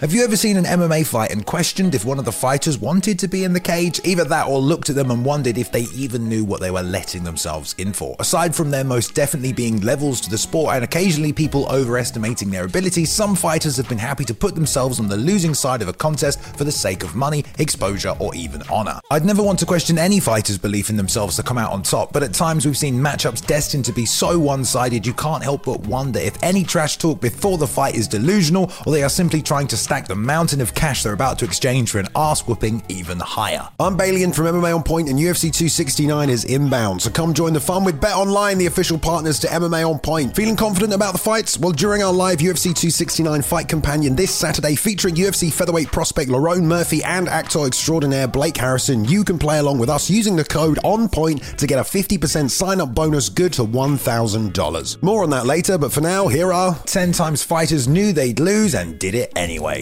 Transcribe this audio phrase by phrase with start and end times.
[0.00, 3.18] Have you ever seen an MMA fight and questioned if one of the fighters wanted
[3.18, 4.00] to be in the cage?
[4.04, 6.84] Either that or looked at them and wondered if they even knew what they were
[6.84, 8.14] letting themselves in for.
[8.20, 12.64] Aside from there most definitely being levels to the sport and occasionally people overestimating their
[12.66, 15.92] abilities, some fighters have been happy to put themselves on the losing side of a
[15.92, 19.00] contest for the sake of money, exposure, or even honor.
[19.10, 22.12] I'd never want to question any fighter's belief in themselves to come out on top,
[22.12, 25.64] but at times we've seen matchups destined to be so one sided you can't help
[25.64, 29.42] but wonder if any trash talk before the fight is delusional or they are simply
[29.42, 32.82] trying to stack the mountain of cash they're about to exchange for an ass whooping
[32.90, 33.66] even higher.
[33.80, 37.00] I'm Balian from MMA On Point, and UFC 269 is inbound.
[37.00, 40.36] So come join the fun with Bet Online, the official partners to MMA On Point.
[40.36, 41.58] Feeling confident about the fights?
[41.58, 46.64] Well, during our live UFC 269 fight companion this Saturday, featuring UFC featherweight prospect Lerone
[46.64, 50.78] Murphy and actor extraordinaire Blake Harrison, you can play along with us using the code
[50.84, 55.02] On Point to get a 50% sign-up bonus good to $1,000.
[55.02, 58.74] More on that later, but for now, here are 10 times fighters knew they'd lose
[58.74, 59.77] and did it anyway.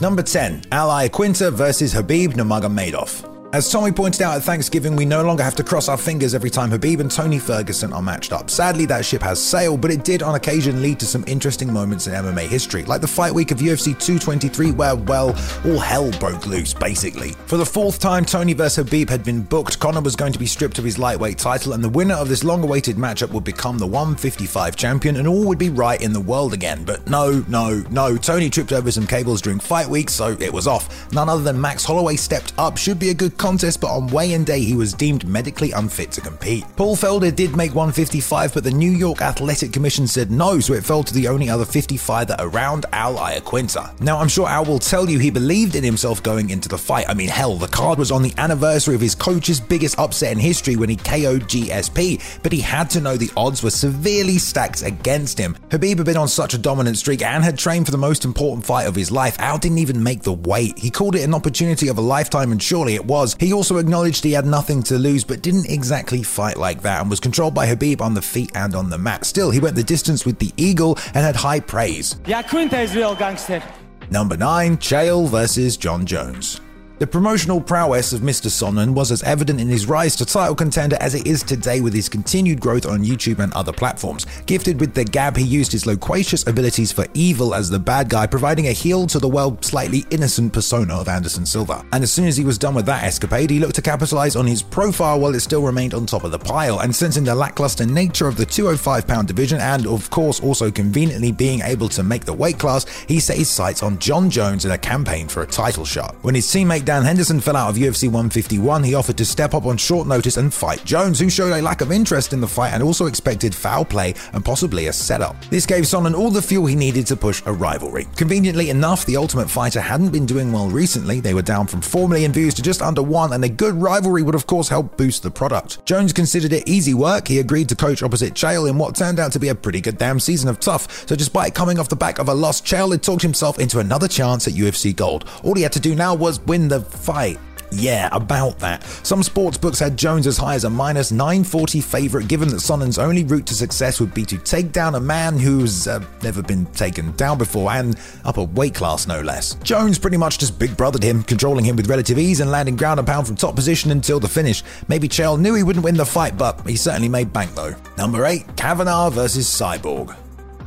[0.00, 3.29] Number 10, Al Iaquinta versus Khabib Nurmagomedov.
[3.52, 6.50] As Tommy pointed out at Thanksgiving, we no longer have to cross our fingers every
[6.50, 8.48] time Khabib and Tony Ferguson are matched up.
[8.48, 12.06] Sadly, that ship has sailed, but it did on occasion lead to some interesting moments
[12.06, 15.30] in MMA history, like the fight week of UFC 223, where, well,
[15.64, 17.32] all hell broke loose, basically.
[17.46, 18.86] For the fourth time Tony vs.
[18.86, 21.82] Khabib had been booked, Conor was going to be stripped of his lightweight title, and
[21.82, 25.58] the winner of this long awaited matchup would become the 155 champion, and all would
[25.58, 26.84] be right in the world again.
[26.84, 30.68] But no, no, no, Tony tripped over some cables during fight week, so it was
[30.68, 31.12] off.
[31.12, 34.44] None other than Max Holloway stepped up, should be a good contest, but on weigh-in
[34.44, 36.64] day he was deemed medically unfit to compete.
[36.76, 40.84] Paul Felder did make 155, but the New York Athletic Commission said no, so it
[40.84, 43.98] fell to the only other 55er around Al Iaquinta.
[44.00, 47.08] Now, I'm sure Al will tell you he believed in himself going into the fight.
[47.08, 50.38] I mean, hell, the card was on the anniversary of his coach's biggest upset in
[50.38, 54.82] history when he KO'd GSP, but he had to know the odds were severely stacked
[54.82, 55.56] against him.
[55.70, 58.66] Khabib had been on such a dominant streak and had trained for the most important
[58.66, 59.38] fight of his life.
[59.38, 60.78] Al didn't even make the weight.
[60.78, 63.29] He called it an opportunity of a lifetime, and surely it was.
[63.38, 67.10] He also acknowledged he had nothing to lose, but didn't exactly fight like that and
[67.10, 69.24] was controlled by Khabib on the feet and on the mat.
[69.24, 72.14] Still, he went the distance with the Eagle and had high praise.
[72.24, 73.62] Iaquinta is real gangster.
[74.10, 76.60] Number 9, Chael versus Jon Jones.
[77.00, 78.48] The promotional prowess of Mr.
[78.48, 81.94] Sonnen was as evident in his rise to title contender as it is today with
[81.94, 84.26] his continued growth on YouTube and other platforms.
[84.44, 88.26] Gifted with the gab, he used his loquacious abilities for evil as the bad guy,
[88.26, 91.82] providing a heel to the well slightly innocent persona of Anderson Silva.
[91.94, 94.46] And as soon as he was done with that escapade, he looked to capitalize on
[94.46, 96.80] his profile while it still remained on top of the pile.
[96.80, 101.32] And sensing the lackluster nature of the 205 pound division, and of course also conveniently
[101.32, 104.72] being able to make the weight class, he set his sights on Jon Jones in
[104.72, 106.14] a campaign for a title shot.
[106.20, 109.64] When his teammate Dan Henderson fell out of UFC 151, he offered to step up
[109.64, 112.72] on short notice and fight Jones, who showed a lack of interest in the fight
[112.72, 115.40] and also expected foul play and possibly a setup.
[115.50, 118.08] This gave Sonnen all the fuel he needed to push a rivalry.
[118.16, 121.20] Conveniently enough, the Ultimate Fighter hadn't been doing well recently.
[121.20, 124.24] They were down from 4 million views to just under 1, and a good rivalry
[124.24, 125.86] would of course help boost the product.
[125.86, 127.28] Jones considered it easy work.
[127.28, 129.98] He agreed to coach opposite Chael in what turned out to be a pretty good
[129.98, 131.06] damn season of TUF.
[131.08, 134.08] So despite coming off the back of a loss, Chael had talked himself into another
[134.08, 135.24] chance at UFC Gold.
[135.44, 137.38] All he had to do now was win the fight.
[137.72, 138.82] Yeah, about that.
[139.04, 142.98] Some sports books had Jones as high as a minus 940 favourite, given that Sonnen's
[142.98, 146.66] only route to success would be to take down a man who's uh, never been
[146.66, 149.54] taken down before, and up a weight class no less.
[149.62, 152.98] Jones pretty much just big brothered him, controlling him with relative ease and landing ground
[152.98, 154.62] and pound from top position until the finish.
[154.88, 157.74] Maybe Chael knew he wouldn't win the fight, but he certainly made bank though.
[157.96, 160.16] Number 8, Kavanagh versus Cyborg.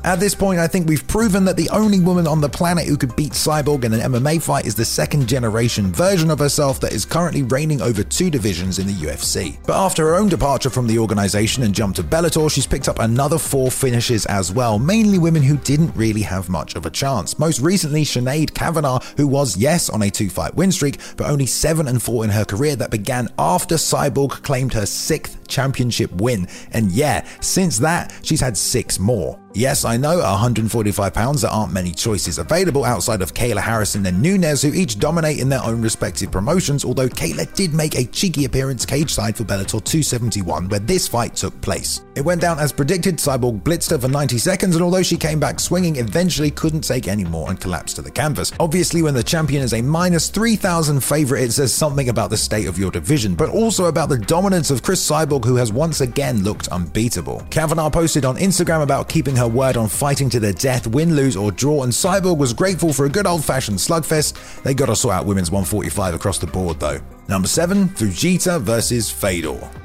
[0.05, 2.97] At this point, I think we've proven that the only woman on the planet who
[2.97, 6.91] could beat Cyborg in an MMA fight is the second generation version of herself that
[6.91, 9.57] is currently reigning over two divisions in the UFC.
[9.65, 12.99] But after her own departure from the organization and jump to Bellator, she's picked up
[12.99, 17.39] another four finishes as well, mainly women who didn't really have much of a chance.
[17.39, 21.45] Most recently, Sinead Kavanagh, who was, yes, on a two fight win streak, but only
[21.45, 26.49] 7 and 4 in her career that began after Cyborg claimed her sixth championship win.
[26.71, 29.39] And yeah, since that, she's had six more.
[29.55, 34.19] Yes, I know, 145 pounds, there aren't many choices available outside of Kayla Harrison and
[34.19, 38.45] Nunes, who each dominate in their own respective promotions, although Kayla did make a cheeky
[38.45, 42.01] appearance cage side for Bellator 271, where this fight took place.
[42.15, 45.39] It went down as predicted, Cyborg blitzed her for 90 seconds, and although she came
[45.39, 48.51] back swinging, eventually couldn't take any more and collapsed to the canvas.
[48.59, 52.65] Obviously, when the champion is a minus 3,000 favorite, it says something about the state
[52.67, 56.43] of your division, but also about the dominance of Cris Cyborg, who has once again
[56.43, 57.45] looked unbeatable.
[57.51, 61.35] Kavanagh posted on Instagram about keeping her word on fighting to the death, win, lose,
[61.35, 64.63] or draw, and Cyborg was grateful for a good old fashioned slugfest.
[64.63, 66.99] They gotta sort out women's 145 across the board though.
[67.27, 69.82] Number 7, Fujita versus Fedor.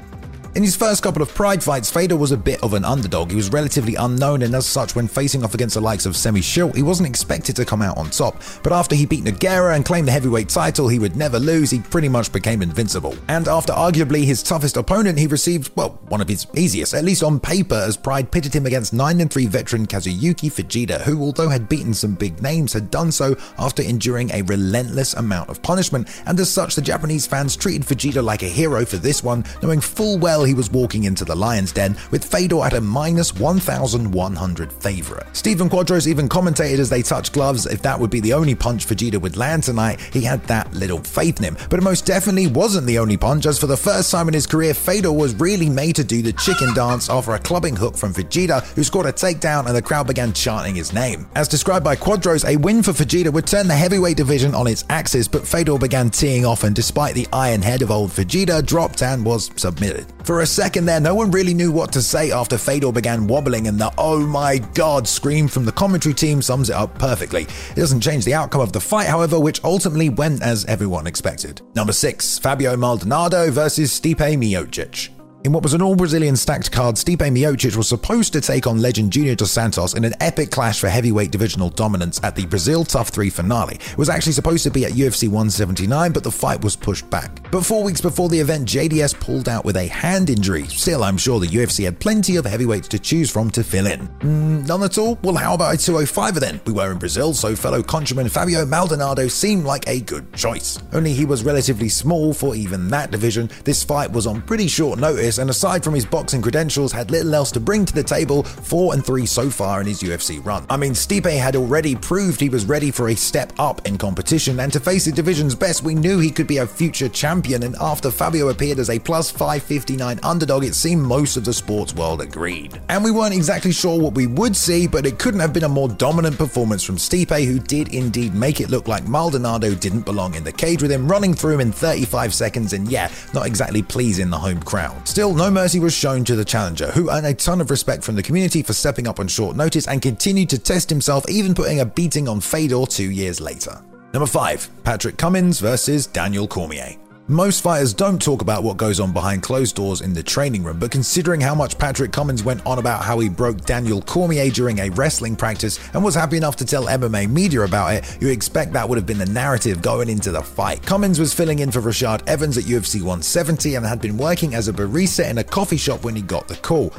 [0.55, 3.29] In his first couple of Pride fights, Fedor was a bit of an underdog.
[3.29, 6.39] He was relatively unknown, and as such, when facing off against the likes of Semmy
[6.39, 8.41] Schilt, he wasn't expected to come out on top.
[8.63, 11.79] But after he beat Nogueira and claimed the heavyweight title he would never lose, he
[11.79, 13.15] pretty much became invincible.
[13.27, 17.21] And after arguably his toughest opponent, he received, well, one of his easiest, at least
[17.21, 21.69] on paper, as Pride pitted him against 9 3 veteran Kazuyuki Fujita, who, although had
[21.69, 26.09] beaten some big names, had done so after enduring a relentless amount of punishment.
[26.25, 29.79] And as such, the Japanese fans treated Fujita like a hero for this one, knowing
[29.79, 34.73] full well he was walking into the lion's den with Fedor at a minus 1,100
[34.73, 35.35] favourite.
[35.35, 38.85] Stephen Quadros even commentated as they touched gloves if that would be the only punch
[38.85, 41.57] Fujita would land tonight, he had that little faith in him.
[41.69, 44.47] But it most definitely wasn't the only punch, as for the first time in his
[44.47, 48.13] career, Fedor was really made to do the chicken dance after a clubbing hook from
[48.13, 51.27] Fujita, who scored a takedown and the crowd began chanting his name.
[51.35, 54.85] As described by Quadros, a win for Fujita would turn the heavyweight division on its
[54.89, 59.01] axis, but Fedor began teeing off and despite the iron head of old Fujita, dropped
[59.01, 60.05] and was submitted.
[60.29, 63.65] For a second there, no one really knew what to say after Fedor began wobbling,
[63.65, 67.47] and the oh my god scream from the commentary team sums it up perfectly.
[67.71, 71.63] It doesn't change the outcome of the fight, however, which ultimately went as everyone expected.
[71.73, 75.18] Number 6, Fabio Maldonado versus Stipe Miocic.
[75.45, 78.81] In what was an all Brazilian stacked card, Stipe Miocic was supposed to take on
[78.81, 82.83] legend Junior Dos Santos in an epic clash for heavyweight divisional dominance at the Brazil
[82.83, 83.75] TUF 3 finale.
[83.75, 87.49] It was actually supposed to be at UFC 179, but the fight was pushed back.
[87.51, 90.65] But four weeks before the event, JDS pulled out with a hand injury.
[90.65, 94.09] Still, I'm sure the UFC had plenty of heavyweights to choose from to fill in.
[94.19, 95.17] Mm, none at all?
[95.23, 96.59] Well, how about a 205er then?
[96.65, 100.79] We were in Brazil, so fellow countryman Fabio Maldonado seemed like a good choice.
[100.91, 103.49] Only he was relatively small for even that division.
[103.63, 107.35] This fight was on pretty short notice and aside from his boxing credentials, had little
[107.35, 110.65] else to bring to the table, 4 and 3 so far in his UFC run.
[110.69, 114.59] I mean, Stipe had already proved he was ready for a step up in competition,
[114.59, 117.75] and to face the division's best, we knew he could be a future champion, and
[117.79, 122.21] after Fabio appeared as a plus 559 underdog, it seemed most of the sports world
[122.21, 122.79] agreed.
[122.89, 125.69] And we weren't exactly sure what we would see, but it couldn't have been a
[125.69, 130.35] more dominant performance from Stipe, who did indeed make it look like Maldonado didn't belong
[130.35, 133.81] in the cage with him running through him in 35 seconds, and yeah, not exactly
[133.81, 135.07] pleasing the home crowd.
[135.19, 138.15] Still, no mercy was shown to the challenger, who earned a ton of respect from
[138.15, 141.81] the community for stepping up on short notice and continued to test himself, even putting
[141.81, 143.81] a beating on Fedor two years later.
[144.13, 144.69] Number 5.
[144.85, 146.95] Patrick Cummins versus Daniel Cormier.
[147.29, 150.79] Most fighters don't talk about what goes on behind closed doors in the training room,
[150.79, 154.79] but considering how much Patrick Cummins went on about how he broke Daniel Cormier during
[154.79, 158.73] a wrestling practice and was happy enough to tell MMA media about it, you expect
[158.73, 160.81] that would have been the narrative going into the fight.
[160.81, 164.67] Cummins was filling in for Rashad Evans at UFC 170 and had been working as
[164.67, 166.89] a barista in a coffee shop when he got the call.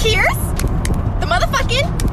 [0.00, 0.34] Cheers!
[1.20, 2.03] The motherfucking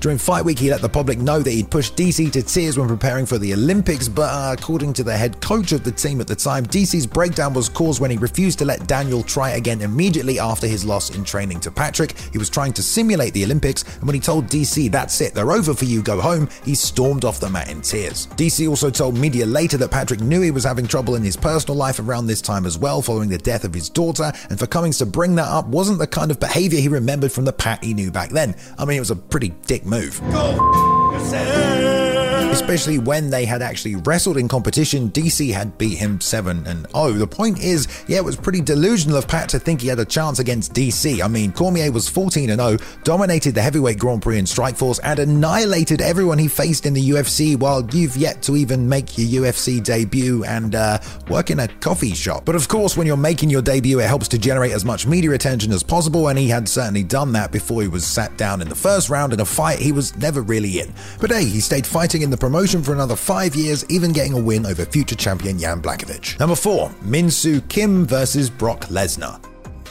[0.00, 2.88] during Fight Week, he let the public know that he'd pushed DC to tears when
[2.88, 6.26] preparing for the Olympics, but uh, according to the head coach of the team at
[6.26, 10.38] the time, DC's breakdown was caused when he refused to let Daniel try again immediately
[10.38, 12.18] after his loss in training to Patrick.
[12.32, 15.52] He was trying to simulate the Olympics, and when he told DC, that's it, they're
[15.52, 18.26] over for you, go home, he stormed off the mat in tears.
[18.28, 21.76] DC also told media later that Patrick knew he was having trouble in his personal
[21.76, 24.98] life around this time as well, following the death of his daughter, and for Cummins
[24.98, 27.92] to bring that up wasn't the kind of behavior he remembered from the Pat he
[27.92, 28.54] knew back then.
[28.78, 30.20] I mean, it was a pretty dick move.
[30.30, 31.77] Go yourself
[32.60, 35.10] especially when they had actually wrestled in competition.
[35.10, 37.12] DC had beat him 7 and 0.
[37.12, 40.04] The point is, yeah, it was pretty delusional of Pat to think he had a
[40.04, 41.22] chance against DC.
[41.22, 45.20] I mean, Cormier was 14 and 0, dominated the heavyweight Grand Prix in Strikeforce, and
[45.20, 49.82] annihilated everyone he faced in the UFC while you've yet to even make your UFC
[49.82, 50.98] debut and uh,
[51.30, 52.44] work in a coffee shop.
[52.44, 55.30] But of course, when you're making your debut, it helps to generate as much media
[55.30, 58.68] attention as possible, and he had certainly done that before he was sat down in
[58.68, 60.92] the first round in a fight he was never really in.
[61.20, 64.40] But hey, he stayed fighting in the promotion for another five years, even getting a
[64.40, 66.38] win over future champion Jan Blachowicz.
[66.40, 66.90] Number 4.
[67.02, 69.38] Min Soo Kim versus Brock Lesnar.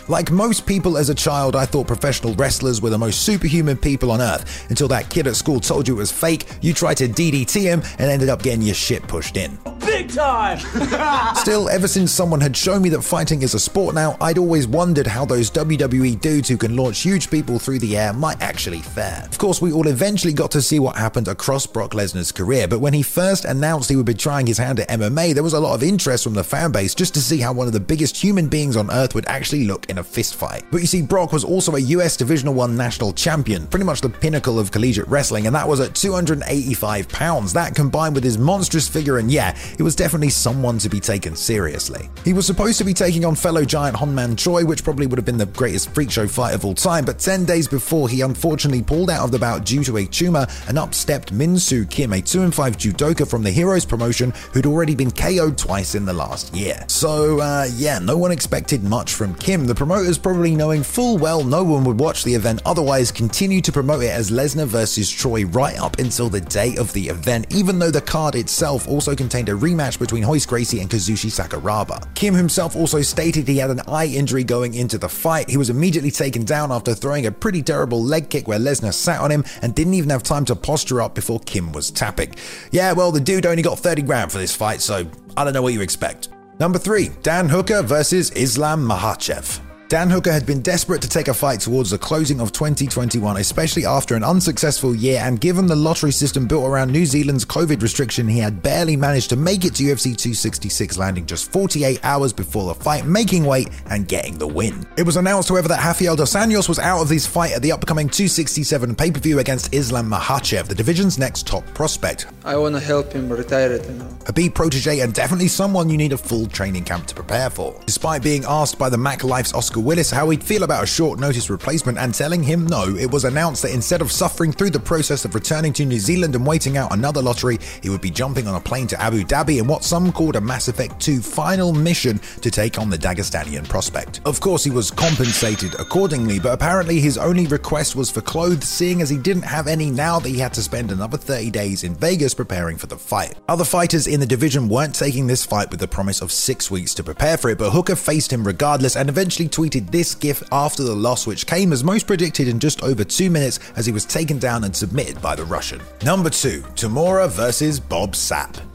[0.10, 4.10] Like most people as a child, I thought professional wrestlers were the most superhuman people
[4.12, 7.10] on earth until that kid at school told you it was fake, you tried to
[7.10, 9.58] DDT him, and ended up getting your shit pushed in.
[9.80, 10.60] Big time!
[11.36, 14.66] Still, ever since someone had shown me that fighting is a sport now, I'd always
[14.66, 18.82] wondered how those WWE dudes who can launch huge people through the air might actually
[18.82, 19.24] fare.
[19.26, 22.80] Of course, we all eventually got to see what happened across Brock Lesnar's career, but
[22.80, 25.60] when he first announced he would be trying his hand at MMA, there was a
[25.60, 28.16] lot of interest from the fan base just to see how one of the biggest
[28.16, 30.64] human beings on earth would actually look in a fist fight.
[30.72, 34.10] But you see, Brock was also a US Divisional 1 national champion, pretty much the
[34.10, 37.54] pinnacle of collegiate wrestling, and that was at 285 pounds.
[37.54, 41.36] That combined with his monstrous figure, and yeah, he was definitely someone to be taken
[41.36, 42.10] seriously.
[42.24, 45.26] He was supposed to be taking on fellow giant Hong-man Choi, which probably would have
[45.26, 48.82] been the greatest freak show fight of all time, but 10 days before, he unfortunately
[48.82, 52.22] pulled out of the bout due to a tumor and upstepped Min Soo Kim, a
[52.22, 56.56] 2 5 judoka from the Heroes promotion who'd already been KO'd twice in the last
[56.56, 56.84] year.
[56.88, 59.66] So, uh, yeah, no one expected much from Kim.
[59.66, 63.72] The promoters probably knowing full well no one would watch the event otherwise continued to
[63.72, 67.80] promote it as Lesnar versus Choi right up until the day of the event, even
[67.80, 72.14] though the card itself also contained a rematch between Royce Gracie and Kazushi Sakuraba.
[72.16, 75.50] Kim himself also stated he had an eye injury going into the fight.
[75.50, 79.22] He was immediately taken down after throwing a pretty terrible leg kick where Lesnar sat
[79.22, 82.36] on him and didn't even have time to posture up before Kim was tapping.
[82.72, 85.62] Yeah, well, the dude only got 30 grand for this fight, so I don't know
[85.62, 86.28] what you expect.
[86.60, 89.62] Number 3, Dan Hooker versus Islam Makhachev.
[89.90, 93.86] Dan Hooker had been desperate to take a fight towards the closing of 2021, especially
[93.86, 98.28] after an unsuccessful year, and given the lottery system built around New Zealand's COVID restriction,
[98.28, 102.66] he had barely managed to make it to UFC 266, landing just 48 hours before
[102.66, 104.86] the fight, making weight and getting the win.
[104.98, 107.72] It was announced, however, that Rafael dos Anjos was out of this fight at the
[107.72, 112.28] upcoming 267 pay-per-view against Islam Makhachev, the division's next top prospect.
[112.44, 114.18] I want to help him retire it, you know.
[114.26, 117.80] A B protege and definitely someone you need a full training camp to prepare for.
[117.86, 121.20] Despite being asked by the Mac Life's Oscar Willis how he'd feel about a short
[121.20, 124.80] notice replacement and telling him no, it was announced that instead of suffering through the
[124.80, 128.48] process of returning to New Zealand and waiting out another lottery, he would be jumping
[128.48, 131.74] on a plane to Abu Dhabi in what some called a Mass Effect 2 final
[131.74, 134.22] mission to take on the Dagestanian prospect.
[134.26, 139.02] Of course, he was compensated accordingly, but apparently his only request was for clothes, seeing
[139.02, 141.94] as he didn't have any now that he had to spend another 30 days in
[141.96, 143.36] Vegas preparing for the fight.
[143.48, 146.94] Other fighters in the division weren't taking this fight with the promise of six weeks
[146.96, 150.84] to prepare for it, but Hooker faced him regardless and eventually tweeted this gif after
[150.84, 154.06] the loss, which came as most predicted in just over two minutes as he was
[154.06, 155.82] taken down and submitted by the Russian.
[156.04, 158.67] Number 2 Tamura versus Bob Sapp.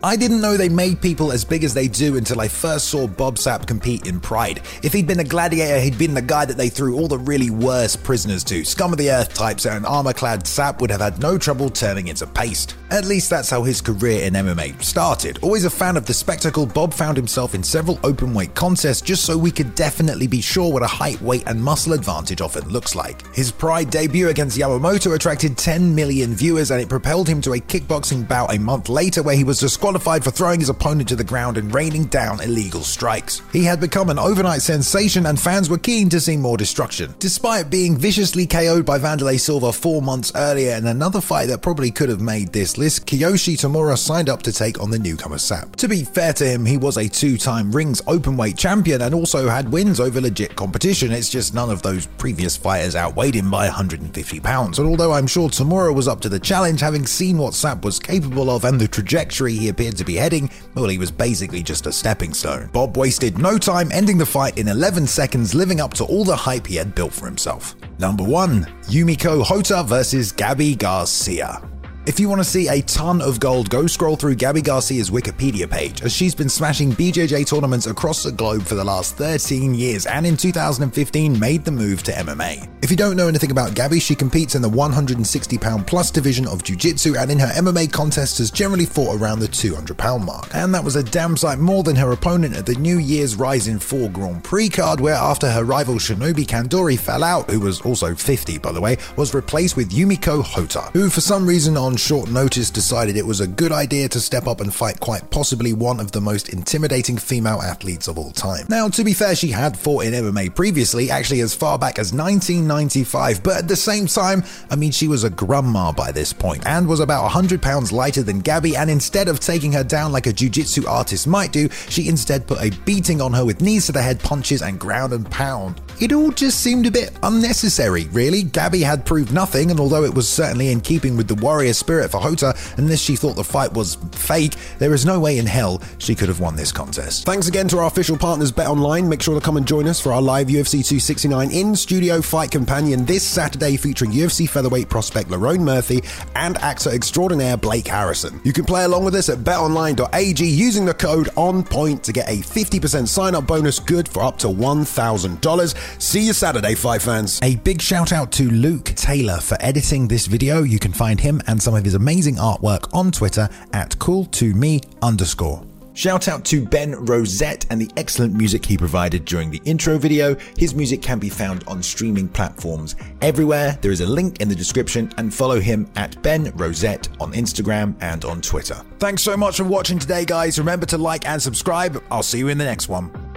[0.00, 3.08] I didn't know they made people as big as they do until I first saw
[3.08, 4.60] Bob Sapp compete in Pride.
[4.84, 7.50] If he'd been a gladiator, he'd been the guy that they threw all the really
[7.50, 8.64] worst prisoners to.
[8.64, 12.06] Scum of the earth types, and armor clad Sapp would have had no trouble turning
[12.06, 12.76] into paste.
[12.92, 15.40] At least that's how his career in MMA started.
[15.42, 19.24] Always a fan of the spectacle, Bob found himself in several open weight contests just
[19.24, 22.94] so we could definitely be sure what a height, weight, and muscle advantage often looks
[22.94, 23.26] like.
[23.34, 27.58] His Pride debut against Yamamoto attracted 10 million viewers, and it propelled him to a
[27.58, 31.16] kickboxing bout a month later where he was disqualified disqualified for throwing his opponent to
[31.16, 33.40] the ground and raining down illegal strikes.
[33.52, 37.14] He had become an overnight sensation and fans were keen to see more destruction.
[37.18, 41.90] Despite being viciously KO'd by Wanderlei Silva four months earlier in another fight that probably
[41.90, 45.74] could have made this list, Kiyoshi Tamura signed up to take on the newcomer Sapp.
[45.76, 49.72] To be fair to him, he was a two-time rings openweight champion and also had
[49.72, 51.12] wins over legit competition.
[51.12, 54.78] It's just none of those previous fighters outweighed him by 150 pounds.
[54.78, 57.98] And although I'm sure Tamura was up to the challenge, having seen what Sapp was
[57.98, 61.86] capable of and the trajectory he appeared to be heading, well, he was basically just
[61.86, 62.68] a stepping stone.
[62.72, 66.34] Bob wasted no time ending the fight in 11 seconds, living up to all the
[66.34, 67.76] hype he had built for himself.
[68.00, 71.62] Number 1 Yumiko Hotta versus Gabby Garcia.
[72.08, 75.68] If you want to see a ton of gold, go scroll through Gabby Garcia's Wikipedia
[75.68, 80.06] page, as she's been smashing BJJ tournaments across the globe for the last 13 years
[80.06, 82.66] and in 2015 made the move to MMA.
[82.80, 86.48] If you don't know anything about Gabby, she competes in the 160 pound plus division
[86.48, 90.24] of Jiu Jitsu and in her MMA contests has generally fought around the 200 pound
[90.24, 90.48] mark.
[90.54, 93.78] And that was a damn sight more than her opponent at the New Year's Rizin
[93.78, 98.14] 4 Grand Prix card, where after her rival Shinobu Kandori fell out, who was also
[98.14, 102.30] 50 by the way, was replaced with Yumiko Hotta, who for some reason on short
[102.30, 106.00] notice decided it was a good idea to step up and fight quite possibly one
[106.00, 108.64] of the most intimidating female athletes of all time.
[108.68, 112.12] Now, to be fair, she had fought in MMA previously, actually as far back as
[112.12, 116.66] 1995, but at the same time, I mean, she was a grandma by this point
[116.66, 120.26] and was about 100 pounds lighter than Gabby, and instead of taking her down like
[120.26, 123.92] a jiu-jitsu artist might do, she instead put a beating on her with knees to
[123.92, 125.80] the head punches and ground and pound.
[126.00, 128.44] It all just seemed a bit unnecessary, really.
[128.44, 132.10] Gabby had proved nothing, and although it was certainly in keeping with the warrior spirit
[132.10, 135.80] for Hotta, unless she thought the fight was fake, there is no way in hell
[135.96, 137.24] she could have won this contest.
[137.24, 139.08] Thanks again to our official partners Bet Online.
[139.08, 142.50] Make sure to come and join us for our live UFC 269 in studio fight
[142.50, 146.02] companion this Saturday featuring UFC featherweight prospect Lerone Murphy
[146.34, 148.38] and actor extraordinaire Blake Harrison.
[148.44, 152.42] You can play along with us at betonline.ag using the code ONPOINT to get a
[152.42, 156.02] 50% sign up bonus good for up to $1,000.
[156.02, 157.40] See you Saturday, fight fans.
[157.42, 160.62] A big shout out to Luke Taylor for editing this video.
[160.62, 165.62] You can find him and some of his amazing artwork on Twitter at cool2me underscore.
[165.92, 170.34] Shout out to Ben Rosette and the excellent music he provided during the intro video.
[170.56, 173.76] His music can be found on streaming platforms everywhere.
[173.82, 177.94] There is a link in the description and follow him at Ben Rosette on Instagram
[178.00, 178.80] and on Twitter.
[178.98, 180.58] Thanks so much for watching today, guys.
[180.58, 182.02] Remember to like and subscribe.
[182.10, 183.27] I'll see you in the next one.